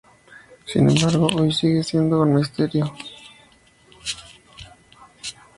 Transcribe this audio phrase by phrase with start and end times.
[0.65, 2.91] Sin embargo, hoy sigue siendo un misterio.